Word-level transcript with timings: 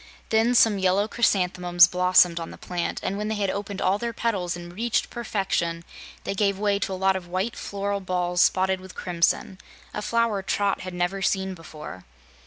Then 0.29 0.55
some 0.55 0.79
yellow 0.79 1.07
chrysanthemums 1.07 1.85
blossomed 1.85 2.39
on 2.39 2.49
the 2.49 2.57
plant, 2.57 2.99
and 3.03 3.19
when 3.19 3.27
they 3.27 3.35
had 3.35 3.51
opened 3.51 3.83
all 3.83 3.99
their 3.99 4.13
petals 4.13 4.55
and 4.57 4.73
reached 4.73 5.11
perfection, 5.11 5.83
they 6.23 6.33
gave 6.33 6.57
way 6.57 6.79
to 6.79 6.93
a 6.93 6.97
lot 6.97 7.15
of 7.15 7.27
white 7.27 7.55
floral 7.55 7.99
balls 7.99 8.41
spotted 8.41 8.81
with 8.81 8.95
crimson 8.95 9.59
a 9.93 10.01
flower 10.01 10.41
Trot 10.41 10.81
had 10.81 10.95
never 10.95 11.21
seen 11.21 11.53
before. 11.53 12.03